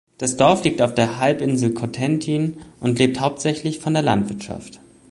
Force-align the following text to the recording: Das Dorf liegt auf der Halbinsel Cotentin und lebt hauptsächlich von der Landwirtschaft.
Das 0.17 0.35
Dorf 0.35 0.63
liegt 0.63 0.81
auf 0.81 0.95
der 0.95 1.19
Halbinsel 1.19 1.75
Cotentin 1.75 2.57
und 2.79 2.97
lebt 2.97 3.19
hauptsächlich 3.19 3.77
von 3.77 3.93
der 3.93 4.01
Landwirtschaft. 4.01 4.79